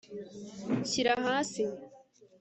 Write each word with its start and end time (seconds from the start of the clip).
Shyira 0.89 1.13
hasi 1.25 1.63